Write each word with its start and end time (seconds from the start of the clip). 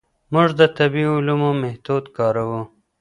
موږ 0.33 0.49
د 0.59 0.61
طبیعي 0.77 1.11
علومو 1.15 1.49
میتود 1.61 2.05
کاروو. 2.17 2.61